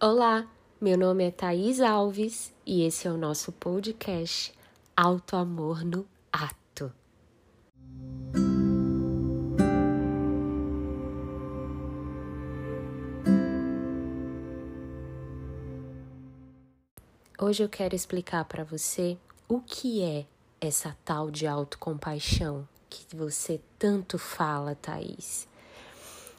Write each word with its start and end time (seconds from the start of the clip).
Olá, 0.00 0.46
meu 0.80 0.96
nome 0.96 1.24
é 1.24 1.30
Thaís 1.32 1.80
Alves 1.80 2.54
e 2.64 2.84
esse 2.84 3.08
é 3.08 3.10
o 3.10 3.16
nosso 3.16 3.50
podcast 3.50 4.54
Alto 4.96 5.34
Amor 5.34 5.84
no 5.84 6.06
Ato. 6.32 6.92
Hoje 17.36 17.64
eu 17.64 17.68
quero 17.68 17.96
explicar 17.96 18.44
para 18.44 18.62
você 18.62 19.18
o 19.48 19.60
que 19.60 20.04
é 20.04 20.26
essa 20.60 20.96
tal 21.04 21.28
de 21.28 21.44
autocompaixão 21.44 22.68
que 22.88 23.16
você 23.16 23.60
tanto 23.76 24.16
fala, 24.16 24.76
Thaís. 24.76 25.48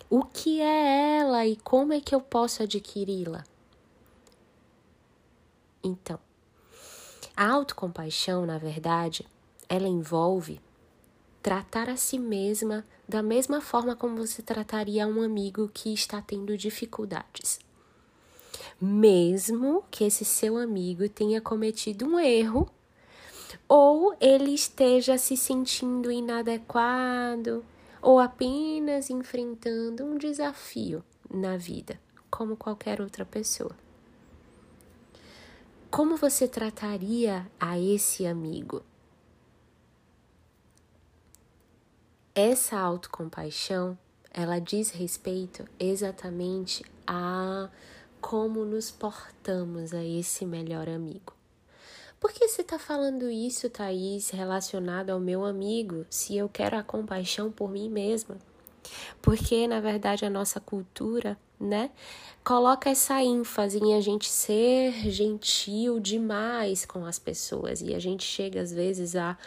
O 0.10 0.24
que 0.24 0.60
é 0.60 1.20
ela 1.20 1.46
e 1.46 1.56
como 1.58 1.94
é 1.94 2.02
que 2.02 2.16
eu 2.16 2.22
posso 2.22 2.64
adquiri-la? 2.64 3.44
Então, 5.90 6.20
a 7.36 7.50
autocompaixão, 7.50 8.46
na 8.46 8.58
verdade, 8.58 9.26
ela 9.68 9.88
envolve 9.88 10.62
tratar 11.42 11.90
a 11.90 11.96
si 11.96 12.20
mesma 12.20 12.86
da 13.08 13.24
mesma 13.24 13.60
forma 13.60 13.96
como 13.96 14.18
você 14.18 14.42
trataria 14.42 15.08
um 15.08 15.22
amigo 15.22 15.70
que 15.74 15.92
está 15.92 16.22
tendo 16.22 16.56
dificuldades. 16.56 17.60
Mesmo 18.80 19.84
que 19.90 20.04
esse 20.04 20.24
seu 20.24 20.58
amigo 20.58 21.10
tenha 21.10 21.42
cometido 21.42 22.06
um 22.06 22.20
erro 22.20 22.70
ou 23.68 24.16
ele 24.20 24.54
esteja 24.54 25.18
se 25.18 25.36
sentindo 25.36 26.12
inadequado, 26.12 27.66
ou 28.02 28.20
apenas 28.20 29.10
enfrentando 29.10 30.06
um 30.06 30.18
desafio 30.18 31.04
na 31.30 31.58
vida, 31.58 32.00
como 32.30 32.56
qualquer 32.56 33.02
outra 33.02 33.26
pessoa. 33.26 33.76
Como 35.92 36.16
você 36.18 36.48
trataria 36.48 37.50
a 37.60 37.80
esse 37.80 38.28
amigo? 38.28 38.84
Essa 42.36 42.80
autocompaixão, 42.80 43.98
ela 44.32 44.60
diz 44.60 44.92
respeito 44.92 45.66
exatamente 45.80 46.86
a 47.08 47.70
como 48.22 48.64
nos 48.66 48.92
portamos 48.92 49.92
a 49.92 50.04
esse 50.04 50.46
melhor 50.46 50.88
amigo. 50.88 51.34
Por 52.20 52.32
que 52.32 52.48
você 52.48 52.62
está 52.62 52.78
falando 52.78 53.28
isso, 53.28 53.68
Thaís, 53.68 54.30
relacionado 54.30 55.10
ao 55.10 55.20
meu 55.20 55.44
amigo, 55.44 56.06
se 56.08 56.38
eu 56.38 56.48
quero 56.48 56.78
a 56.78 56.84
compaixão 56.84 57.52
por 57.52 57.72
mim 57.72 57.90
mesma? 57.90 58.38
Porque, 59.24 59.68
na 59.68 59.80
verdade, 59.80 60.24
a 60.24 60.30
nossa 60.30 60.60
cultura, 60.60 61.36
né, 61.60 61.92
coloca 62.44 62.90
essa 62.90 63.22
ênfase 63.24 63.80
em 63.80 63.94
a 63.94 64.02
gente 64.02 64.30
ser 64.30 64.94
gentil 65.12 66.00
demais 66.00 66.86
com 66.86 67.06
as 67.06 67.20
pessoas 67.20 67.82
e 67.82 67.94
a 67.94 68.00
gente 68.00 68.24
chega, 68.24 68.62
às 68.62 68.72
vezes, 68.72 69.16
a 69.16 69.38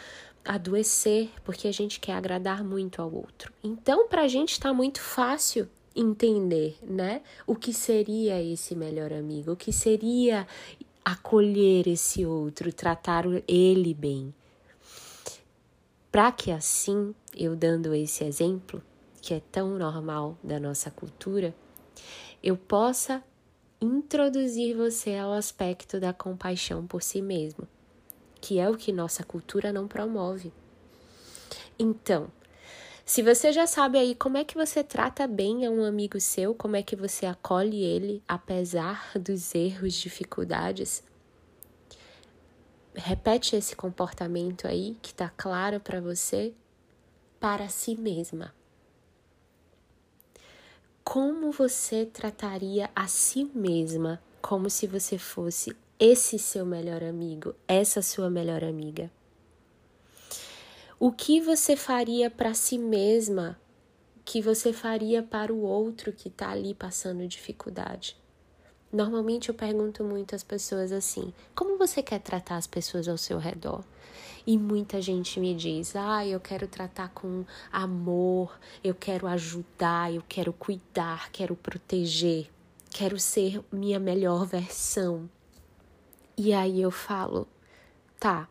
adoecer 0.45 1.29
porque 1.43 1.67
a 1.67 1.71
gente 1.71 1.99
quer 1.99 2.13
agradar 2.13 2.63
muito 2.63 3.01
ao 3.01 3.11
outro. 3.11 3.51
Então, 3.63 4.07
para 4.07 4.23
a 4.23 4.27
gente 4.27 4.51
está 4.51 4.73
muito 4.73 5.01
fácil 5.01 5.67
entender, 5.95 6.77
né, 6.81 7.21
o 7.45 7.55
que 7.55 7.73
seria 7.73 8.41
esse 8.41 8.75
melhor 8.75 9.13
amigo, 9.13 9.51
o 9.51 9.55
que 9.55 9.71
seria 9.71 10.47
acolher 11.03 11.87
esse 11.87 12.25
outro, 12.25 12.71
tratar 12.71 13.25
ele 13.47 13.93
bem. 13.93 14.33
Para 16.11 16.31
que 16.31 16.51
assim, 16.51 17.13
eu 17.35 17.55
dando 17.55 17.93
esse 17.93 18.23
exemplo, 18.23 18.81
que 19.21 19.33
é 19.33 19.41
tão 19.51 19.77
normal 19.77 20.37
da 20.43 20.59
nossa 20.59 20.91
cultura, 20.91 21.53
eu 22.43 22.57
possa 22.57 23.23
introduzir 23.79 24.75
você 24.75 25.15
ao 25.15 25.31
aspecto 25.31 25.99
da 25.99 26.11
compaixão 26.11 26.85
por 26.85 27.01
si 27.01 27.21
mesmo, 27.21 27.65
que 28.41 28.59
é 28.59 28.69
o 28.69 28.75
que 28.75 28.91
nossa 28.91 29.23
cultura 29.23 29.71
não 29.71 29.87
promove. 29.87 30.51
Então, 31.79 32.29
se 33.05 33.21
você 33.21 33.51
já 33.51 33.65
sabe 33.65 33.97
aí 33.97 34.13
como 34.13 34.37
é 34.37 34.43
que 34.43 34.55
você 34.55 34.83
trata 34.83 35.25
bem 35.25 35.65
a 35.65 35.71
um 35.71 35.83
amigo 35.83 36.19
seu, 36.19 36.53
como 36.53 36.75
é 36.75 36.83
que 36.83 36.95
você 36.95 37.25
acolhe 37.25 37.81
ele 37.81 38.21
apesar 38.27 39.17
dos 39.17 39.55
erros, 39.55 39.93
dificuldades, 39.93 41.01
repete 42.93 43.55
esse 43.55 43.75
comportamento 43.75 44.67
aí 44.67 44.97
que 45.01 45.13
tá 45.13 45.29
claro 45.29 45.79
para 45.79 45.99
você 45.99 46.53
para 47.39 47.67
si 47.67 47.95
mesma. 47.95 48.53
Como 51.03 51.51
você 51.51 52.05
trataria 52.05 52.89
a 52.95 53.07
si 53.07 53.43
mesma 53.53 54.21
como 54.41 54.69
se 54.69 54.87
você 54.87 55.17
fosse 55.17 55.75
esse 55.99 56.39
seu 56.39 56.65
melhor 56.65 57.03
amigo, 57.03 57.53
essa 57.67 58.01
sua 58.01 58.29
melhor 58.29 58.63
amiga? 58.63 59.11
O 60.97 61.11
que 61.11 61.41
você 61.41 61.75
faria 61.75 62.31
para 62.31 62.53
si 62.53 62.77
mesma 62.77 63.59
que 64.23 64.41
você 64.41 64.71
faria 64.71 65.21
para 65.21 65.53
o 65.53 65.61
outro 65.61 66.13
que 66.13 66.29
está 66.29 66.51
ali 66.51 66.73
passando 66.73 67.27
dificuldade? 67.27 68.15
Normalmente 68.91 69.49
eu 69.49 69.55
pergunto 69.55 70.05
muito 70.05 70.33
às 70.33 70.43
pessoas 70.43 70.93
assim: 70.93 71.33
como 71.53 71.77
você 71.77 72.01
quer 72.01 72.19
tratar 72.19 72.55
as 72.55 72.65
pessoas 72.65 73.09
ao 73.09 73.17
seu 73.17 73.37
redor? 73.37 73.83
E 74.45 74.57
muita 74.57 75.01
gente 75.01 75.39
me 75.39 75.55
diz: 75.55 75.95
ah, 75.95 76.25
eu 76.25 76.39
quero 76.39 76.67
tratar 76.67 77.09
com 77.09 77.45
amor, 77.71 78.59
eu 78.83 78.93
quero 78.93 79.25
ajudar, 79.27 80.13
eu 80.13 80.23
quero 80.27 80.51
cuidar, 80.51 81.31
quero 81.31 81.55
proteger, 81.55 82.51
quero 82.89 83.17
ser 83.19 83.63
minha 83.71 83.99
melhor 83.99 84.45
versão. 84.45 85.29
E 86.37 86.53
aí 86.53 86.81
eu 86.81 86.91
falo: 86.91 87.47
tá. 88.19 88.49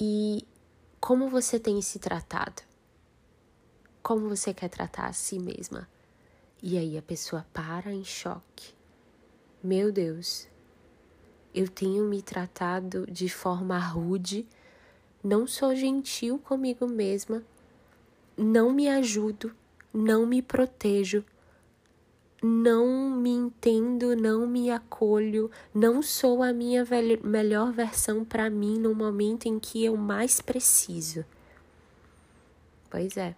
E 0.00 0.46
como 1.00 1.28
você 1.28 1.58
tem 1.58 1.80
se 1.82 1.98
tratado? 1.98 2.62
Como 4.02 4.28
você 4.28 4.52
quer 4.52 4.68
tratar 4.68 5.06
a 5.06 5.12
si 5.12 5.38
mesma? 5.38 5.88
E 6.62 6.78
aí 6.78 6.96
a 6.96 7.02
pessoa 7.02 7.46
para 7.52 7.92
em 7.92 8.04
choque. 8.04 8.74
Meu 9.62 9.90
Deus, 9.90 10.46
eu 11.54 11.68
tenho 11.68 12.04
me 12.04 12.20
tratado 12.20 13.06
de 13.06 13.28
forma 13.28 13.78
rude, 13.78 14.46
não 15.22 15.46
sou 15.46 15.74
gentil 15.74 16.38
comigo 16.38 16.86
mesma, 16.88 17.42
não 18.36 18.72
me 18.72 18.88
ajudo, 18.88 19.54
não 19.92 20.26
me 20.26 20.42
protejo, 20.42 21.24
não 22.42 23.10
me 23.10 23.30
entendo, 23.30 24.16
não 24.16 24.46
me 24.46 24.70
acolho, 24.70 25.50
não 25.72 26.02
sou 26.02 26.42
a 26.42 26.52
minha 26.52 26.84
melhor 27.22 27.72
versão 27.72 28.24
para 28.24 28.50
mim 28.50 28.78
no 28.78 28.94
momento 28.94 29.46
em 29.46 29.58
que 29.58 29.84
eu 29.84 29.96
mais 29.96 30.40
preciso. 30.40 31.24
Pois 32.90 33.16
é. 33.16 33.36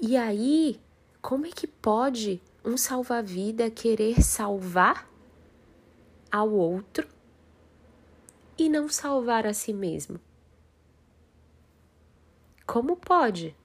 E 0.00 0.16
aí, 0.16 0.80
como 1.20 1.44
é 1.44 1.50
que 1.50 1.66
pode 1.66 2.40
um 2.64 2.76
salva-vida 2.76 3.70
querer 3.70 4.22
salvar 4.22 5.09
ao 6.30 6.50
outro 6.50 7.08
e 8.56 8.68
não 8.68 8.88
salvar 8.88 9.46
a 9.46 9.54
si 9.54 9.72
mesmo? 9.72 10.20
Como 12.66 12.96
pode? 12.96 13.56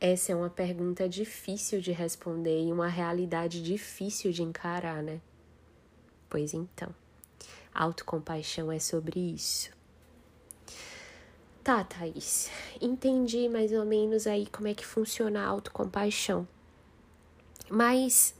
Essa 0.00 0.32
é 0.32 0.34
uma 0.34 0.50
pergunta 0.50 1.08
difícil 1.08 1.80
de 1.80 1.92
responder 1.92 2.66
e 2.66 2.72
uma 2.72 2.88
realidade 2.88 3.62
difícil 3.62 4.32
de 4.32 4.42
encarar, 4.42 5.02
né? 5.02 5.20
Pois 6.28 6.52
então, 6.52 6.94
autocompaixão 7.74 8.70
é 8.70 8.78
sobre 8.78 9.18
isso. 9.18 9.70
Tá, 11.62 11.82
Thaís, 11.82 12.50
entendi 12.80 13.48
mais 13.48 13.72
ou 13.72 13.84
menos 13.84 14.26
aí 14.26 14.46
como 14.46 14.68
é 14.68 14.74
que 14.74 14.86
funciona 14.86 15.42
a 15.42 15.46
autocompaixão. 15.46 16.46
Mas 17.68 18.34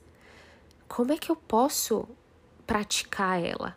como 0.88 1.12
é 1.12 1.16
que 1.16 1.30
eu 1.30 1.36
posso 1.36 2.08
praticar 2.66 3.42
ela? 3.42 3.76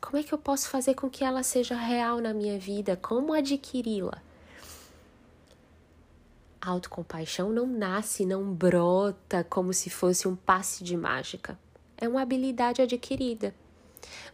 Como 0.00 0.16
é 0.16 0.22
que 0.22 0.32
eu 0.32 0.38
posso 0.38 0.68
fazer 0.68 0.94
com 0.94 1.08
que 1.08 1.24
ela 1.24 1.42
seja 1.42 1.74
real 1.74 2.20
na 2.20 2.32
minha 2.32 2.58
vida? 2.58 2.96
Como 2.96 3.32
adquiri-la? 3.32 4.22
A 6.60 6.70
autocompaixão 6.70 7.50
não 7.50 7.66
nasce, 7.66 8.26
não 8.26 8.52
brota 8.52 9.44
como 9.44 9.72
se 9.72 9.88
fosse 9.90 10.26
um 10.26 10.34
passe 10.36 10.82
de 10.82 10.96
mágica. 10.96 11.58
É 11.96 12.08
uma 12.08 12.22
habilidade 12.22 12.82
adquirida. 12.82 13.54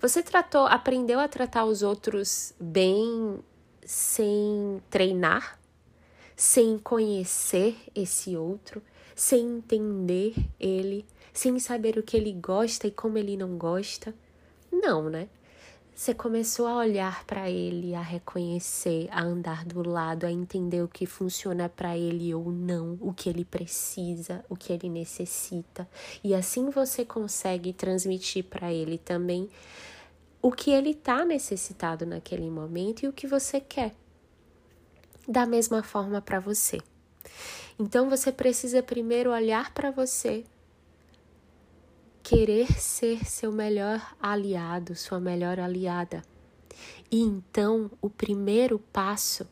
Você 0.00 0.22
tratou, 0.22 0.66
aprendeu 0.66 1.20
a 1.20 1.28
tratar 1.28 1.64
os 1.64 1.82
outros 1.82 2.54
bem 2.60 3.38
sem 3.84 4.82
treinar, 4.90 5.58
sem 6.36 6.78
conhecer 6.78 7.76
esse 7.94 8.36
outro, 8.36 8.82
sem 9.14 9.56
entender 9.56 10.34
ele, 10.58 11.04
sem 11.32 11.58
saber 11.58 11.98
o 11.98 12.02
que 12.02 12.16
ele 12.16 12.32
gosta 12.32 12.86
e 12.86 12.90
como 12.90 13.18
ele 13.18 13.36
não 13.36 13.56
gosta? 13.56 14.14
Não, 14.70 15.08
né? 15.08 15.28
você 15.94 16.14
começou 16.14 16.66
a 16.66 16.76
olhar 16.76 17.24
para 17.26 17.50
ele, 17.50 17.94
a 17.94 18.00
reconhecer, 18.00 19.08
a 19.12 19.22
andar 19.22 19.64
do 19.64 19.88
lado, 19.88 20.24
a 20.24 20.32
entender 20.32 20.82
o 20.82 20.88
que 20.88 21.06
funciona 21.06 21.68
para 21.68 21.96
ele 21.96 22.34
ou 22.34 22.50
não, 22.50 22.98
o 23.00 23.12
que 23.12 23.28
ele 23.28 23.44
precisa, 23.44 24.44
o 24.48 24.56
que 24.56 24.72
ele 24.72 24.88
necessita. 24.88 25.88
E 26.24 26.34
assim 26.34 26.70
você 26.70 27.04
consegue 27.04 27.72
transmitir 27.72 28.44
para 28.44 28.72
ele 28.72 28.98
também 28.98 29.48
o 30.40 30.50
que 30.50 30.70
ele 30.72 30.90
está 30.90 31.24
necessitado 31.24 32.04
naquele 32.04 32.50
momento 32.50 33.04
e 33.04 33.08
o 33.08 33.12
que 33.12 33.26
você 33.26 33.60
quer. 33.60 33.94
Da 35.28 35.46
mesma 35.46 35.84
forma 35.84 36.20
para 36.20 36.40
você. 36.40 36.80
Então 37.82 38.08
você 38.08 38.30
precisa 38.30 38.80
primeiro 38.80 39.32
olhar 39.32 39.74
para 39.74 39.90
você, 39.90 40.44
querer 42.22 42.80
ser 42.80 43.24
seu 43.24 43.50
melhor 43.50 44.14
aliado, 44.22 44.94
sua 44.94 45.18
melhor 45.18 45.58
aliada. 45.58 46.22
E 47.10 47.18
então 47.18 47.90
o 48.00 48.08
primeiro 48.08 48.78
passo 48.78 49.48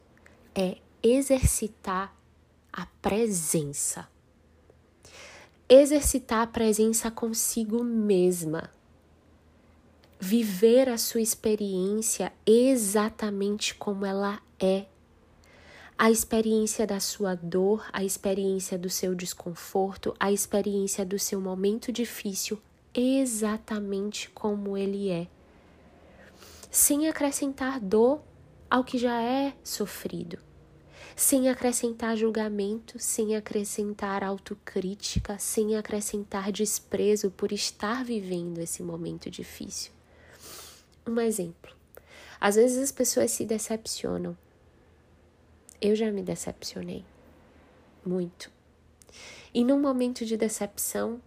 é 0.55 0.77
exercitar 1.03 2.15
a 2.73 2.87
presença. 3.03 4.09
Exercitar 5.69 6.43
a 6.43 6.47
presença 6.47 7.11
consigo 7.11 7.83
mesma. 7.83 8.71
Viver 10.21 10.89
a 10.89 10.97
sua 10.97 11.21
experiência 11.21 12.33
exatamente 12.47 13.75
como 13.75 14.07
ela 14.07 14.41
é. 14.61 14.87
A 16.03 16.11
experiência 16.11 16.87
da 16.87 16.99
sua 16.99 17.35
dor, 17.35 17.87
a 17.93 18.03
experiência 18.03 18.79
do 18.79 18.89
seu 18.89 19.15
desconforto, 19.15 20.17
a 20.19 20.33
experiência 20.33 21.05
do 21.05 21.19
seu 21.19 21.39
momento 21.39 21.93
difícil 21.93 22.59
exatamente 22.95 24.31
como 24.31 24.79
ele 24.79 25.11
é, 25.11 25.29
sem 26.71 27.07
acrescentar 27.07 27.79
dor 27.79 28.23
ao 28.71 28.83
que 28.83 28.97
já 28.97 29.21
é 29.21 29.53
sofrido, 29.63 30.39
sem 31.15 31.51
acrescentar 31.51 32.17
julgamento, 32.17 32.99
sem 32.99 33.37
acrescentar 33.37 34.25
autocrítica, 34.25 35.39
sem 35.39 35.77
acrescentar 35.77 36.51
desprezo 36.51 37.31
por 37.31 37.53
estar 37.53 38.07
vivendo 38.07 38.57
esse 38.57 38.83
momento 38.83 39.31
difícil. 39.31 39.93
Um 41.07 41.21
exemplo. 41.21 41.77
Às 42.41 42.55
vezes 42.55 42.79
as 42.79 42.91
pessoas 42.91 43.31
se 43.33 43.45
decepcionam. 43.45 44.35
Eu 45.81 45.97
já 45.97 46.11
me 46.11 46.23
decepcionei. 46.23 47.05
Muito. 48.05 48.51
E 49.53 49.65
num 49.65 49.81
momento 49.81 50.25
de 50.25 50.37
decepção, 50.37 51.21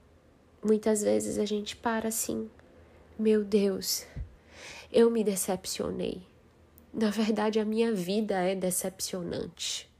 Muitas 0.64 1.02
vezes 1.02 1.38
a 1.38 1.44
gente 1.44 1.76
para 1.76 2.08
assim, 2.08 2.50
meu 3.20 3.44
Deus, 3.44 4.06
eu 4.94 5.12
me 5.12 5.22
decepcionei. 5.22 6.22
Na 6.94 7.10
verdade, 7.10 7.60
a 7.60 7.66
minha 7.66 7.94
vida 7.94 8.36
é 8.36 8.56
decepcionante. 8.56 9.92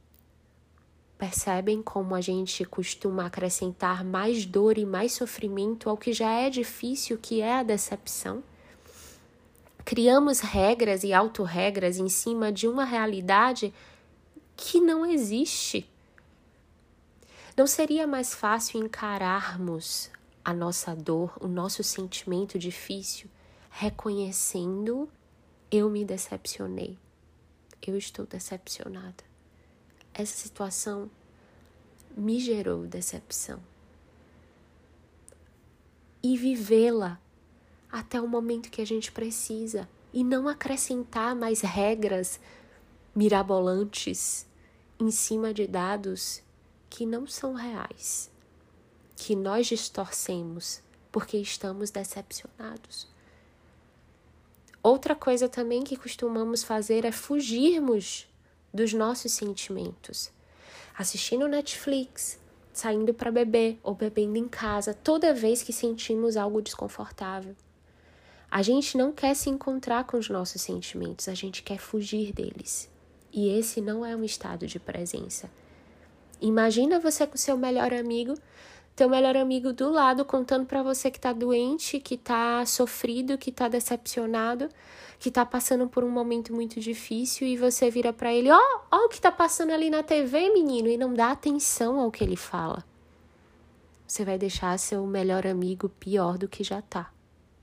Percebem 1.18 1.82
como 1.82 2.14
a 2.14 2.20
gente 2.22 2.64
costuma 2.64 3.26
acrescentar 3.26 4.02
mais 4.02 4.46
dor 4.46 4.78
e 4.78 4.86
mais 4.86 5.12
sofrimento 5.12 5.90
ao 5.90 5.98
que 5.98 6.14
já 6.14 6.32
é 6.32 6.48
difícil, 6.48 7.18
que 7.18 7.42
é 7.42 7.56
a 7.56 7.62
decepção? 7.62 8.42
Criamos 9.84 10.40
regras 10.40 11.04
e 11.04 11.12
autorregras 11.12 11.98
em 11.98 12.08
cima 12.08 12.50
de 12.50 12.66
uma 12.66 12.86
realidade 12.86 13.72
que 14.56 14.80
não 14.80 15.04
existe. 15.04 15.88
Não 17.56 17.66
seria 17.66 18.06
mais 18.06 18.34
fácil 18.34 18.84
encararmos 18.84 20.10
a 20.44 20.52
nossa 20.52 20.94
dor, 20.94 21.36
o 21.40 21.46
nosso 21.46 21.82
sentimento 21.82 22.58
difícil, 22.58 23.30
reconhecendo 23.70 25.08
eu 25.70 25.88
me 25.88 26.04
decepcionei. 26.04 26.98
Eu 27.86 27.96
estou 27.96 28.26
decepcionada. 28.26 29.24
Essa 30.12 30.36
situação 30.36 31.10
me 32.16 32.38
gerou 32.38 32.86
decepção. 32.86 33.60
E 36.22 36.36
vivê-la 36.36 37.20
até 37.90 38.20
o 38.20 38.28
momento 38.28 38.70
que 38.70 38.80
a 38.80 38.86
gente 38.86 39.12
precisa 39.12 39.88
e 40.12 40.22
não 40.22 40.48
acrescentar 40.48 41.34
mais 41.34 41.60
regras 41.60 42.40
mirabolantes 43.14 44.46
em 44.98 45.10
cima 45.10 45.54
de 45.54 45.66
dados 45.66 46.42
que 46.88 47.06
não 47.06 47.26
são 47.26 47.54
reais 47.54 48.30
que 49.16 49.34
nós 49.34 49.66
distorcemos 49.66 50.80
porque 51.10 51.36
estamos 51.36 51.90
decepcionados. 51.90 53.08
Outra 54.82 55.14
coisa 55.14 55.48
também 55.48 55.82
que 55.82 55.96
costumamos 55.96 56.62
fazer 56.62 57.04
é 57.04 57.12
fugirmos 57.12 58.26
dos 58.72 58.92
nossos 58.92 59.32
sentimentos. 59.32 60.30
Assistindo 60.96 61.48
Netflix, 61.48 62.38
saindo 62.72 63.14
para 63.14 63.30
beber 63.30 63.78
ou 63.82 63.94
bebendo 63.94 64.36
em 64.36 64.48
casa 64.48 64.92
toda 64.92 65.32
vez 65.32 65.62
que 65.62 65.72
sentimos 65.72 66.36
algo 66.36 66.60
desconfortável. 66.60 67.56
A 68.50 68.62
gente 68.62 68.96
não 68.96 69.10
quer 69.10 69.34
se 69.34 69.48
encontrar 69.48 70.04
com 70.04 70.18
os 70.18 70.28
nossos 70.28 70.60
sentimentos, 70.60 71.28
a 71.28 71.34
gente 71.34 71.62
quer 71.62 71.78
fugir 71.78 72.32
deles. 72.32 72.90
E 73.34 73.48
esse 73.48 73.80
não 73.80 74.06
é 74.06 74.14
um 74.14 74.24
estado 74.24 74.66
de 74.66 74.78
presença. 74.78 75.50
Imagina 76.40 77.00
você 77.00 77.26
com 77.26 77.36
seu 77.36 77.56
melhor 77.56 77.92
amigo 77.92 78.34
teu 78.94 79.08
melhor 79.08 79.36
amigo 79.36 79.72
do 79.72 79.90
lado 79.90 80.24
contando 80.24 80.66
para 80.66 80.82
você 80.82 81.10
que 81.10 81.18
tá 81.18 81.32
doente, 81.32 81.98
que 81.98 82.16
tá 82.16 82.64
sofrido, 82.64 83.36
que 83.36 83.50
tá 83.50 83.66
decepcionado, 83.66 84.68
que 85.18 85.32
tá 85.32 85.44
passando 85.44 85.88
por 85.88 86.04
um 86.04 86.10
momento 86.10 86.52
muito 86.52 86.78
difícil 86.78 87.46
e 87.46 87.56
você 87.56 87.90
vira 87.90 88.12
para 88.12 88.32
ele, 88.32 88.50
ó, 88.50 88.56
oh, 88.56 88.80
ó 88.92 89.06
o 89.06 89.08
que 89.08 89.20
tá 89.20 89.32
passando 89.32 89.72
ali 89.72 89.90
na 89.90 90.04
TV, 90.04 90.48
menino, 90.50 90.88
e 90.88 90.96
não 90.96 91.12
dá 91.12 91.32
atenção 91.32 91.98
ao 91.98 92.10
que 92.10 92.22
ele 92.22 92.36
fala. 92.36 92.84
Você 94.06 94.24
vai 94.24 94.38
deixar 94.38 94.78
seu 94.78 95.04
melhor 95.06 95.44
amigo 95.44 95.88
pior 95.88 96.38
do 96.38 96.46
que 96.46 96.62
já 96.62 96.80
tá. 96.80 97.10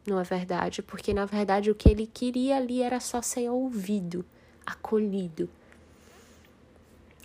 Não 0.06 0.20
é 0.20 0.24
verdade? 0.24 0.82
Porque 0.82 1.14
na 1.14 1.26
verdade 1.26 1.72
o 1.72 1.76
que 1.76 1.88
ele 1.88 2.08
queria 2.08 2.58
ali 2.58 2.82
era 2.82 3.00
só 3.00 3.22
ser 3.22 3.50
ouvido, 3.50 4.26
acolhido. 4.66 5.50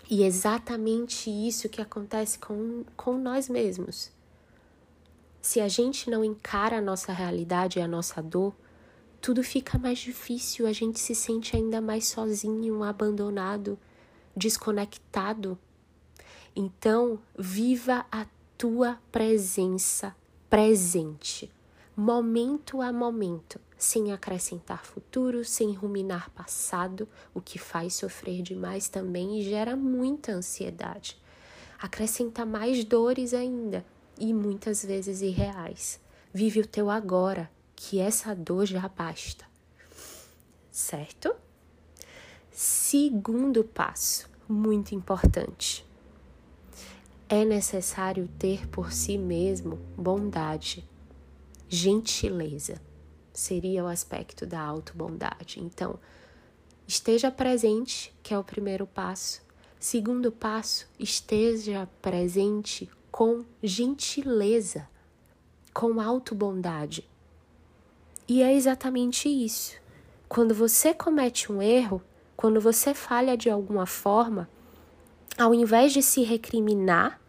E 0.09 0.23
é 0.23 0.27
exatamente 0.27 1.29
isso 1.31 1.69
que 1.69 1.83
acontece 1.83 2.39
com, 2.39 2.85
com 2.97 3.19
nós 3.19 3.49
mesmos. 3.49 4.13
Se 5.43 5.61
a 5.61 5.69
gente 5.69 6.09
não 6.09 6.25
encara 6.25 6.79
a 6.79 6.81
nossa 6.81 7.13
realidade 7.13 7.79
e 7.79 7.83
a 7.83 7.89
nossa 7.89 8.23
dor, 8.23 8.55
tudo 9.21 9.43
fica 9.43 9.77
mais 9.79 9.99
difícil, 9.99 10.67
a 10.67 10.73
gente 10.73 11.01
se 11.01 11.15
sente 11.15 11.57
ainda 11.57 11.81
mais 11.81 12.07
sozinho, 12.07 12.85
abandonado, 12.85 13.79
desconectado. 14.37 15.59
Então, 16.55 17.19
viva 17.37 18.07
a 18.11 18.27
tua 18.57 18.99
presença 19.11 20.15
presente, 20.49 21.51
momento 21.97 22.83
a 22.83 22.93
momento 22.93 23.59
sem 23.79 24.13
acrescentar 24.13 24.85
futuro, 24.85 25.45
sem 25.45 25.73
ruminar 25.73 26.31
passado, 26.31 27.09
o 27.35 27.41
que 27.41 27.59
faz 27.59 27.95
sofrer 27.95 28.43
demais 28.43 28.89
também 28.89 29.39
e 29.39 29.43
gera 29.43 29.77
muita 29.77 30.33
ansiedade. 30.33 31.19
Acrescenta 31.79 32.45
mais 32.45 32.85
dores 32.85 33.35
ainda 33.35 33.85
e 34.19 34.33
muitas 34.33 34.85
vezes 34.85 35.21
irreais. 35.21 36.01
Vive 36.33 36.61
o 36.61 36.67
teu 36.67 36.91
agora, 36.91 37.51
que 37.75 37.99
essa 37.99 38.35
dor 38.35 38.67
já 38.67 38.89
basta. 38.89 39.45
Certo? 40.71 41.35
Segundo 42.51 43.65
passo, 43.65 44.29
muito 44.49 44.95
importante. 44.95 45.85
É 47.29 47.45
necessário 47.45 48.29
ter 48.39 48.67
por 48.69 48.93
si 48.93 49.19
mesmo 49.19 49.79
bondade, 49.97 50.89
gentileza 51.69 52.81
seria 53.33 53.85
o 53.85 53.87
aspecto 53.87 54.47
da 54.47 54.61
autobondade. 54.61 55.61
Então, 55.61 55.99
esteja 56.87 57.31
presente, 57.31 58.15
que 58.23 58.33
é 58.33 58.39
o 58.39 58.45
primeiro 58.45 58.87
passo. 58.87 59.43
Segundo 59.79 60.33
passo, 60.33 60.89
esteja 60.99 61.89
presente 62.01 62.89
com 63.11 63.45
gentileza, 63.63 64.89
com 65.73 66.01
autobondade. 66.01 67.09
E 68.27 68.43
é 68.43 68.55
exatamente 68.55 69.29
isso. 69.29 69.75
Quando 70.29 70.55
você 70.55 70.93
comete 70.93 71.53
um 71.53 71.63
erro, 71.63 72.03
quando 72.37 72.61
você 72.61 72.93
falha 72.93 73.37
de 73.37 73.49
alguma 73.49 73.87
forma, 73.87 74.49
ao 75.39 75.55
invés 75.55 75.93
de 75.93 76.03
se 76.03 76.23
recriminar, 76.23 77.21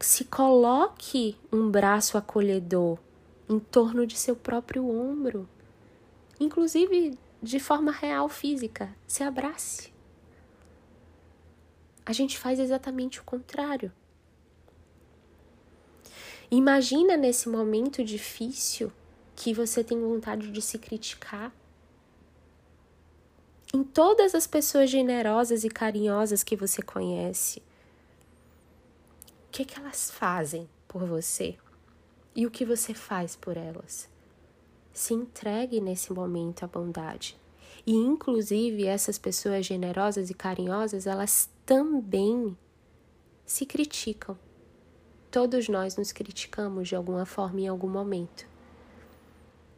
se 0.00 0.24
coloque 0.24 1.36
um 1.52 1.70
braço 1.70 2.16
acolhedor, 2.16 2.98
em 3.48 3.58
torno 3.58 4.06
de 4.06 4.16
seu 4.16 4.36
próprio 4.36 4.88
ombro, 4.88 5.48
inclusive 6.38 7.18
de 7.42 7.58
forma 7.58 7.90
real 7.90 8.28
física. 8.28 8.94
Se 9.06 9.22
abrace. 9.22 9.92
A 12.04 12.12
gente 12.12 12.38
faz 12.38 12.58
exatamente 12.58 13.20
o 13.20 13.24
contrário. 13.24 13.92
Imagina 16.50 17.16
nesse 17.16 17.48
momento 17.48 18.02
difícil 18.02 18.90
que 19.36 19.52
você 19.52 19.84
tem 19.84 20.00
vontade 20.00 20.50
de 20.50 20.62
se 20.62 20.78
criticar? 20.78 21.52
Em 23.74 23.84
todas 23.84 24.34
as 24.34 24.46
pessoas 24.46 24.88
generosas 24.88 25.62
e 25.62 25.68
carinhosas 25.68 26.42
que 26.42 26.56
você 26.56 26.80
conhece, 26.80 27.62
que, 29.58 29.64
que 29.64 29.80
elas 29.80 30.08
fazem 30.08 30.68
por 30.86 31.04
você? 31.04 31.56
E 32.32 32.46
o 32.46 32.50
que 32.50 32.64
você 32.64 32.94
faz 32.94 33.34
por 33.34 33.56
elas? 33.56 34.08
Se 34.92 35.12
entregue 35.12 35.80
nesse 35.80 36.12
momento 36.12 36.62
à 36.62 36.68
bondade. 36.68 37.36
E, 37.84 37.92
inclusive, 37.92 38.86
essas 38.86 39.18
pessoas 39.18 39.66
generosas 39.66 40.30
e 40.30 40.34
carinhosas, 40.34 41.08
elas 41.08 41.50
também 41.66 42.56
se 43.44 43.66
criticam. 43.66 44.38
Todos 45.28 45.68
nós 45.68 45.96
nos 45.96 46.12
criticamos 46.12 46.86
de 46.86 46.94
alguma 46.94 47.26
forma 47.26 47.62
em 47.62 47.66
algum 47.66 47.88
momento. 47.88 48.46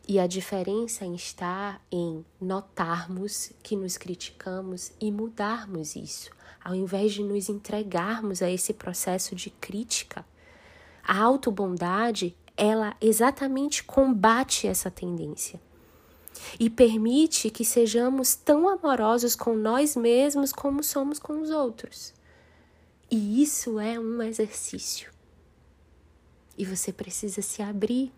E 0.08 0.18
a 0.18 0.26
diferença 0.26 1.06
está 1.06 1.80
em 1.90 2.24
notarmos 2.40 3.52
que 3.62 3.76
nos 3.76 3.96
criticamos 3.96 4.92
e 5.00 5.10
mudarmos 5.12 5.94
isso, 5.94 6.30
ao 6.64 6.74
invés 6.74 7.12
de 7.12 7.22
nos 7.22 7.48
entregarmos 7.48 8.42
a 8.42 8.50
esse 8.50 8.72
processo 8.72 9.34
de 9.36 9.50
crítica. 9.50 10.24
A 11.04 11.18
autobondade, 11.18 12.36
ela 12.56 12.96
exatamente 13.00 13.84
combate 13.84 14.66
essa 14.66 14.90
tendência 14.90 15.60
e 16.58 16.68
permite 16.68 17.50
que 17.50 17.64
sejamos 17.64 18.34
tão 18.34 18.68
amorosos 18.68 19.36
com 19.36 19.54
nós 19.54 19.94
mesmos 19.94 20.52
como 20.52 20.82
somos 20.82 21.18
com 21.18 21.40
os 21.40 21.50
outros. 21.50 22.12
E 23.10 23.42
isso 23.42 23.78
é 23.78 23.98
um 23.98 24.22
exercício. 24.22 25.12
E 26.56 26.64
você 26.64 26.92
precisa 26.92 27.42
se 27.42 27.62
abrir 27.62 28.12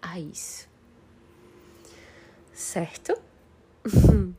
a 0.00 0.18
isso 0.18 0.75
certo? 2.56 3.14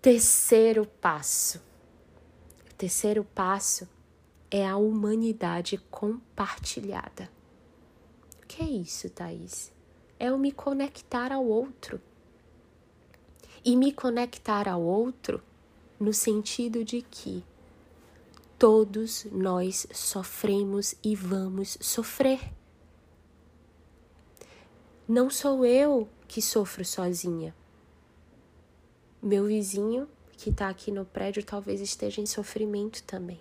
terceiro 0.00 0.86
passo. 0.86 1.60
O 2.70 2.74
terceiro 2.76 3.24
passo 3.24 3.88
é 4.50 4.66
a 4.66 4.76
humanidade 4.76 5.78
compartilhada. 5.90 7.28
O 8.40 8.46
que 8.46 8.62
é 8.62 8.66
isso, 8.66 9.10
Thaís? 9.10 9.72
É 10.18 10.32
o 10.32 10.38
me 10.38 10.52
conectar 10.52 11.32
ao 11.32 11.44
outro. 11.44 12.00
E 13.64 13.76
me 13.76 13.92
conectar 13.92 14.68
ao 14.68 14.80
outro 14.80 15.42
no 15.98 16.12
sentido 16.12 16.84
de 16.84 17.02
que 17.02 17.44
todos 18.58 19.26
nós 19.32 19.88
sofremos 19.92 20.94
e 21.02 21.16
vamos 21.16 21.76
sofrer. 21.80 22.52
Não 25.08 25.28
sou 25.28 25.66
eu 25.66 26.08
que 26.28 26.40
sofro 26.42 26.84
sozinha. 26.84 27.54
Meu 29.22 29.46
vizinho, 29.46 30.08
que 30.32 30.50
está 30.50 30.68
aqui 30.68 30.90
no 30.90 31.04
prédio, 31.04 31.44
talvez 31.44 31.80
esteja 31.80 32.20
em 32.20 32.26
sofrimento 32.26 33.02
também. 33.04 33.40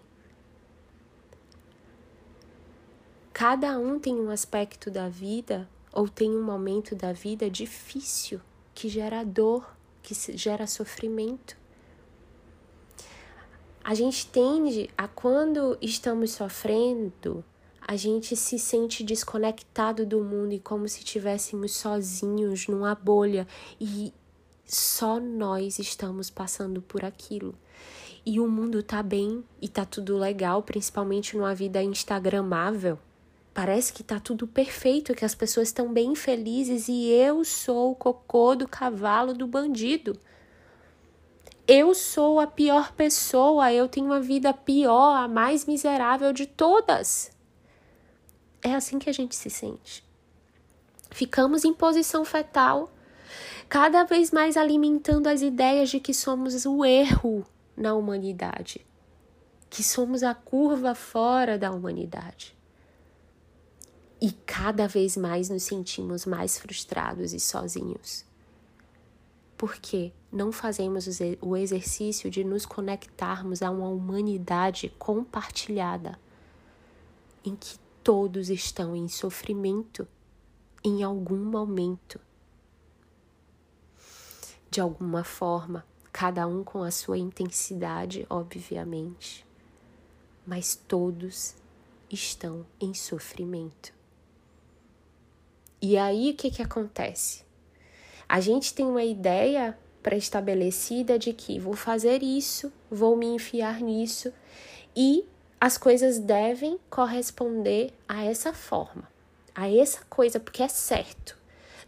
Cada 3.33 3.77
um 3.79 3.99
tem 3.99 4.15
um 4.15 4.29
aspecto 4.29 4.91
da 4.91 5.09
vida 5.09 5.67
ou 5.91 6.07
tem 6.07 6.29
um 6.29 6.43
momento 6.43 6.95
da 6.95 7.11
vida 7.11 7.49
difícil 7.49 8.39
que 8.73 8.87
gera 8.87 9.23
dor, 9.23 9.75
que 10.01 10.13
gera 10.37 10.67
sofrimento. 10.67 11.57
A 13.83 13.93
gente 13.93 14.27
tende 14.27 14.89
a, 14.97 15.07
quando 15.07 15.77
estamos 15.81 16.31
sofrendo, 16.31 17.43
a 17.85 17.95
gente 17.95 18.35
se 18.35 18.57
sente 18.57 19.03
desconectado 19.03 20.05
do 20.05 20.23
mundo 20.23 20.53
e 20.53 20.59
como 20.59 20.87
se 20.87 20.99
estivéssemos 20.99 21.73
sozinhos 21.73 22.67
numa 22.67 22.95
bolha 22.95 23.47
e 23.79 24.13
só 24.65 25.19
nós 25.19 25.79
estamos 25.79 26.29
passando 26.29 26.81
por 26.81 27.03
aquilo. 27.03 27.53
E 28.25 28.39
o 28.39 28.47
mundo 28.47 28.81
tá 28.81 29.03
bem 29.03 29.43
e 29.61 29.67
tá 29.67 29.85
tudo 29.85 30.17
legal, 30.17 30.63
principalmente 30.63 31.35
numa 31.35 31.53
vida 31.53 31.83
instagramável. 31.83 32.97
Parece 33.53 33.91
que 33.91 34.01
tá 34.01 34.19
tudo 34.19 34.47
perfeito, 34.47 35.13
que 35.13 35.25
as 35.25 35.35
pessoas 35.35 35.67
estão 35.67 35.91
bem 35.91 36.15
felizes 36.15 36.87
e 36.87 37.09
eu 37.11 37.43
sou 37.43 37.91
o 37.91 37.95
cocô 37.95 38.55
do 38.55 38.67
cavalo 38.67 39.33
do 39.33 39.45
bandido. 39.45 40.17
Eu 41.67 41.93
sou 41.93 42.39
a 42.39 42.47
pior 42.47 42.93
pessoa, 42.93 43.71
eu 43.71 43.87
tenho 43.87 44.07
uma 44.07 44.21
vida 44.21 44.53
pior, 44.53 45.17
a 45.17 45.27
mais 45.27 45.65
miserável 45.65 46.31
de 46.33 46.45
todas. 46.45 47.32
É 48.63 48.74
assim 48.74 48.98
que 48.98 49.10
a 49.10 49.13
gente 49.13 49.36
se 49.36 49.50
sente. 49.50 50.03
Ficamos 51.12 51.65
em 51.65 51.74
posição 51.74 52.24
fetal, 52.24 52.89
cada 53.67 54.03
vez 54.03 54.32
mais 54.32 54.55
alimentando 54.55 55.27
as 55.27 55.41
ideias 55.41 55.89
de 55.89 56.00
que 56.00 56.13
somos 56.13 56.65
o 56.65 56.84
erro 56.86 57.46
na 57.75 57.93
humanidade, 57.93 58.86
que 59.70 59.84
somos 59.84 60.24
a 60.24 60.34
curva 60.34 60.96
fora 60.96 61.58
da 61.58 61.72
humanidade. 61.72 62.55
E 64.22 64.32
cada 64.32 64.88
vez 64.88 65.17
mais 65.17 65.50
nos 65.50 65.63
sentimos 65.63 66.25
mais 66.25 66.58
frustrados 66.58 67.34
e 67.34 67.39
sozinhos. 67.39 68.24
Porque 69.58 70.13
não 70.32 70.51
fazemos 70.51 71.08
o 71.41 71.58
exercício 71.58 72.29
de 72.29 72.43
nos 72.43 72.65
conectarmos 72.65 73.62
a 73.62 73.70
uma 73.70 73.89
humanidade 73.89 74.89
compartilhada, 74.98 76.17
em 77.46 77.55
que 77.55 77.82
Todos 78.03 78.50
estão 78.50 78.95
em 78.95 79.07
sofrimento 79.07 80.07
em 80.83 81.03
algum 81.03 81.38
momento. 81.38 82.19
De 84.69 84.81
alguma 84.81 85.24
forma, 85.24 85.86
cada 86.12 86.45
um 86.45 86.63
com 86.63 86.83
a 86.83 86.91
sua 86.91 87.17
intensidade, 87.17 88.25
obviamente, 88.29 89.45
mas 90.45 90.75
todos 90.75 91.55
estão 92.12 92.65
em 92.81 92.93
sofrimento. 92.93 93.93
E 95.81 95.98
aí 95.98 96.31
o 96.31 96.36
que, 96.36 96.51
que 96.51 96.62
acontece? 96.62 97.45
A 98.27 98.41
gente 98.41 98.74
tem 98.74 98.86
uma 98.86 99.03
ideia 99.03 99.77
pré-estabelecida 100.01 101.17
de 101.17 101.31
que 101.31 101.60
vou 101.60 101.74
fazer 101.74 102.22
isso, 102.22 102.72
vou 102.91 103.15
me 103.15 103.27
enfiar 103.27 103.79
nisso 103.79 104.33
e 104.95 105.25
as 105.63 105.77
coisas 105.77 106.20
devem 106.20 106.77
corresponder 106.89 107.93
a 108.05 108.25
essa 108.25 108.51
forma, 108.51 109.08
a 109.55 109.74
essa 109.74 110.03
coisa, 110.10 110.38
porque 110.38 110.62
é 110.62 110.67
certo. 110.67 111.38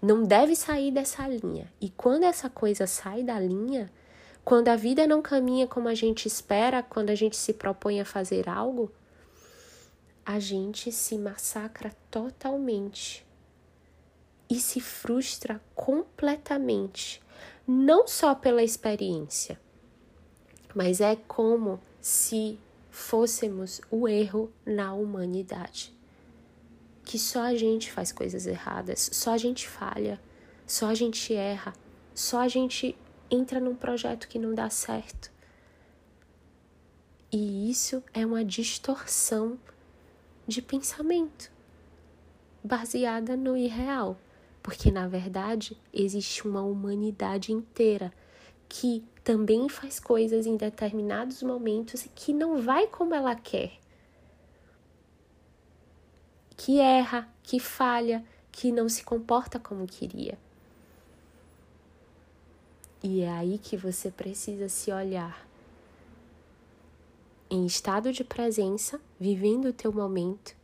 Não 0.02 0.24
deve 0.24 0.56
sair 0.56 0.92
dessa 0.92 1.28
linha. 1.28 1.70
E 1.82 1.90
quando 1.90 2.24
essa 2.24 2.50
coisa 2.50 2.88
sai 2.88 3.22
da 3.22 3.38
linha, 3.38 3.92
quando 4.46 4.70
a 4.70 4.78
vida 4.78 5.06
não 5.06 5.22
caminha 5.22 5.68
como 5.68 5.90
a 5.90 5.94
gente 5.94 6.26
espera, 6.26 6.82
quando 6.84 7.10
a 7.10 7.16
gente 7.16 7.36
se 7.36 7.52
propõe 7.52 8.00
a 8.00 8.06
fazer 8.06 8.48
algo, 8.48 8.90
a 10.26 10.40
gente 10.40 10.90
se 10.90 11.18
massacra 11.18 11.92
totalmente 12.10 13.28
e 14.50 14.58
se 14.58 14.80
frustra 14.80 15.60
completamente, 15.76 17.22
não 17.68 18.08
só 18.08 18.34
pela 18.34 18.64
experiência, 18.64 19.60
mas 20.74 21.02
é 21.02 21.18
como 21.28 21.78
se 22.00 22.58
fôssemos 22.96 23.82
o 23.92 24.08
erro 24.08 24.50
na 24.66 24.94
humanidade. 24.94 25.94
Que 27.04 27.20
só 27.20 27.42
a 27.42 27.54
gente 27.54 27.92
faz 27.92 28.14
coisas 28.14 28.48
erradas, 28.48 29.10
só 29.12 29.34
a 29.34 29.38
gente 29.38 29.68
falha, 29.68 30.20
só 30.66 30.88
a 30.88 30.96
gente 30.96 31.34
erra, 31.34 31.74
só 32.14 32.40
a 32.40 32.48
gente 32.48 32.98
entra 33.30 33.60
num 33.60 33.76
projeto 33.76 34.30
que 34.30 34.40
não 34.40 34.56
dá 34.56 34.70
certo. 34.70 35.30
E 37.30 37.70
isso 37.70 38.02
é 38.14 38.26
uma 38.26 38.46
distorção 38.46 39.60
de 40.48 40.62
pensamento 40.62 41.52
baseada 42.64 43.36
no 43.36 43.58
irreal, 43.58 44.18
porque 44.64 44.90
na 44.90 45.06
verdade 45.06 45.78
existe 45.94 46.48
uma 46.48 46.62
humanidade 46.62 47.52
inteira 47.52 48.14
que 48.70 49.04
também 49.26 49.68
faz 49.68 50.00
coisas 50.00 50.46
em 50.46 50.56
determinados 50.56 51.42
momentos 51.42 52.08
que 52.14 52.32
não 52.32 52.62
vai 52.62 52.86
como 52.86 53.16
ela 53.16 53.36
quer. 53.36 53.80
Que 56.56 56.80
erra, 56.80 57.28
que 57.42 57.60
falha, 57.60 58.24
que 58.52 58.72
não 58.72 58.88
se 58.88 59.04
comporta 59.04 59.60
como 59.60 59.88
queria. 59.88 60.38
E 63.02 63.22
é 63.22 63.32
aí 63.32 63.58
que 63.58 63.76
você 63.76 64.12
precisa 64.12 64.70
se 64.70 64.92
olhar 64.92 65.44
em 67.50 67.66
estado 67.66 68.14
de 68.14 68.24
presença, 68.24 69.02
vivendo 69.20 69.70
o 69.70 69.74
teu 69.74 69.92
momento, 69.92 70.56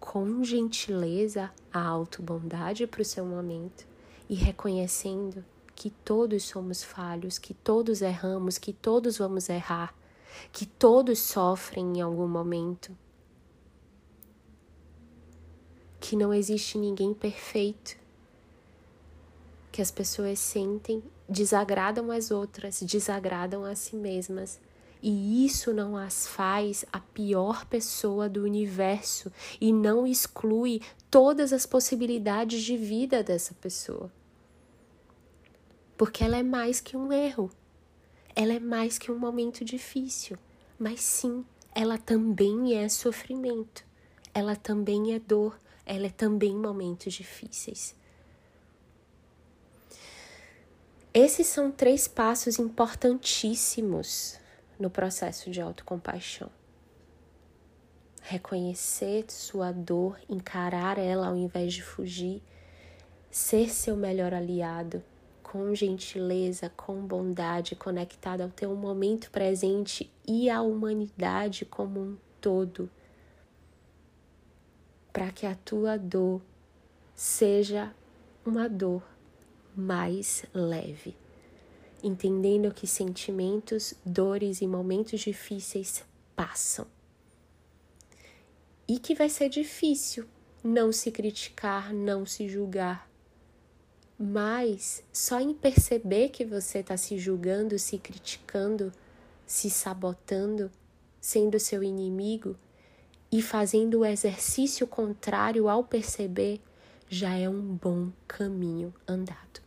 com 0.00 0.42
gentileza, 0.42 1.52
a 1.70 1.82
autobondade 1.86 2.86
para 2.86 3.02
o 3.02 3.04
seu 3.04 3.26
momento 3.26 3.86
e 4.26 4.34
reconhecendo 4.34 5.44
que 5.82 5.90
todos 5.90 6.44
somos 6.44 6.84
falhos, 6.84 7.40
que 7.40 7.52
todos 7.52 8.02
erramos, 8.02 8.56
que 8.56 8.72
todos 8.72 9.18
vamos 9.18 9.48
errar, 9.48 9.92
que 10.52 10.64
todos 10.64 11.18
sofrem 11.18 11.98
em 11.98 12.00
algum 12.00 12.28
momento. 12.28 12.96
Que 15.98 16.14
não 16.14 16.32
existe 16.32 16.78
ninguém 16.78 17.12
perfeito 17.12 17.96
que 19.72 19.82
as 19.82 19.90
pessoas 19.90 20.38
sentem 20.38 21.02
desagradam 21.28 22.12
as 22.12 22.30
outras, 22.30 22.80
desagradam 22.82 23.64
a 23.64 23.74
si 23.74 23.96
mesmas. 23.96 24.60
E 25.02 25.44
isso 25.44 25.74
não 25.74 25.96
as 25.96 26.28
faz 26.28 26.84
a 26.92 27.00
pior 27.00 27.64
pessoa 27.66 28.28
do 28.28 28.44
universo 28.44 29.32
e 29.60 29.72
não 29.72 30.06
exclui 30.06 30.80
todas 31.10 31.52
as 31.52 31.66
possibilidades 31.66 32.62
de 32.62 32.76
vida 32.76 33.20
dessa 33.20 33.52
pessoa. 33.54 34.21
Porque 36.02 36.24
ela 36.24 36.36
é 36.36 36.42
mais 36.42 36.80
que 36.80 36.96
um 36.96 37.12
erro. 37.12 37.48
Ela 38.34 38.54
é 38.54 38.58
mais 38.58 38.98
que 38.98 39.12
um 39.12 39.16
momento 39.16 39.64
difícil. 39.64 40.36
Mas 40.76 41.00
sim, 41.00 41.46
ela 41.72 41.96
também 41.96 42.76
é 42.76 42.88
sofrimento. 42.88 43.84
Ela 44.34 44.56
também 44.56 45.14
é 45.14 45.20
dor. 45.20 45.56
Ela 45.86 46.06
é 46.06 46.10
também 46.10 46.56
momentos 46.56 47.14
difíceis. 47.14 47.94
Esses 51.14 51.46
são 51.46 51.70
três 51.70 52.08
passos 52.08 52.58
importantíssimos 52.58 54.40
no 54.80 54.90
processo 54.90 55.52
de 55.52 55.60
autocompaixão. 55.60 56.50
Reconhecer 58.22 59.26
sua 59.28 59.70
dor, 59.70 60.18
encarar 60.28 60.98
ela 60.98 61.28
ao 61.28 61.36
invés 61.36 61.72
de 61.72 61.80
fugir, 61.84 62.42
ser 63.30 63.70
seu 63.70 63.96
melhor 63.96 64.34
aliado, 64.34 65.00
com 65.52 65.74
gentileza, 65.74 66.70
com 66.70 67.06
bondade, 67.06 67.76
conectado 67.76 68.40
ao 68.40 68.48
teu 68.48 68.74
momento 68.74 69.30
presente 69.30 70.10
e 70.26 70.48
à 70.48 70.62
humanidade 70.62 71.66
como 71.66 72.00
um 72.00 72.16
todo, 72.40 72.88
para 75.12 75.30
que 75.30 75.44
a 75.44 75.54
tua 75.54 75.98
dor 75.98 76.40
seja 77.14 77.94
uma 78.46 78.66
dor 78.66 79.06
mais 79.76 80.46
leve, 80.54 81.14
entendendo 82.02 82.72
que 82.72 82.86
sentimentos, 82.86 83.92
dores 84.06 84.62
e 84.62 84.66
momentos 84.66 85.20
difíceis 85.20 86.02
passam. 86.34 86.86
E 88.88 88.98
que 88.98 89.14
vai 89.14 89.28
ser 89.28 89.50
difícil 89.50 90.26
não 90.64 90.90
se 90.90 91.10
criticar, 91.10 91.92
não 91.92 92.24
se 92.24 92.48
julgar. 92.48 93.11
Mas 94.24 95.02
só 95.12 95.40
em 95.40 95.52
perceber 95.52 96.28
que 96.28 96.44
você 96.44 96.78
está 96.78 96.96
se 96.96 97.18
julgando, 97.18 97.76
se 97.76 97.98
criticando, 97.98 98.92
se 99.44 99.68
sabotando, 99.68 100.70
sendo 101.20 101.58
seu 101.58 101.82
inimigo 101.82 102.54
e 103.32 103.42
fazendo 103.42 103.98
o 103.98 104.04
exercício 104.04 104.86
contrário 104.86 105.68
ao 105.68 105.82
perceber, 105.82 106.60
já 107.08 107.34
é 107.34 107.48
um 107.48 107.74
bom 107.74 108.12
caminho 108.28 108.94
andado. 109.08 109.60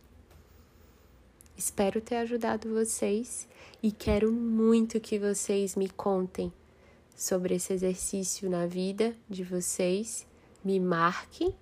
Espero 1.54 2.00
ter 2.00 2.16
ajudado 2.16 2.72
vocês 2.72 3.46
e 3.82 3.92
quero 3.92 4.32
muito 4.32 4.98
que 4.98 5.18
vocês 5.18 5.76
me 5.76 5.90
contem 5.90 6.50
sobre 7.14 7.56
esse 7.56 7.74
exercício 7.74 8.48
na 8.48 8.66
vida 8.66 9.14
de 9.28 9.44
vocês. 9.44 10.26
Me 10.64 10.80
marquem, 10.80 11.54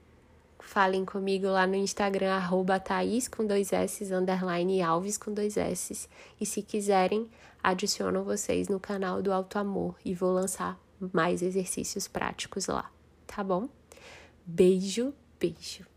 falem 0.59 1.05
comigo 1.05 1.47
lá 1.47 1.67
no 1.67 1.75
Instagram, 1.75 2.35
arroba 2.35 2.81
Thaís 2.81 3.29
com 3.29 3.47
dois 3.47 3.73
S, 3.73 4.13
underline 4.13 4.83
Alves 4.83 5.17
com 5.17 5.33
dois 5.33 5.57
S. 5.57 6.09
E 6.41 6.47
se 6.47 6.63
quiserem, 6.63 7.29
adiciono 7.63 8.25
vocês 8.25 8.69
no 8.69 8.81
canal 8.81 9.23
do 9.23 9.33
Alto 9.33 9.59
Amor 9.59 9.97
e 10.05 10.15
vou 10.15 10.33
lançar 10.33 10.79
mais 11.13 11.43
exercícios 11.43 12.09
práticos 12.09 12.67
lá, 12.67 12.91
tá 13.27 13.43
bom? 13.43 13.69
Beijo, 14.47 15.15
beijo. 15.39 15.94